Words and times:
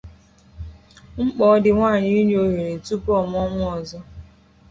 Mkpa 1.25 1.43
Ọ 1.53 1.55
Dị 1.63 1.71
Nwaanyi 1.77 2.09
Inye 2.19 2.37
Ohere 2.45 2.75
Tupu 2.85 3.09
Ọ 3.19 3.21
Mụa 3.31 3.45
Nwa 3.53 3.69
Ọzọ 3.79 3.99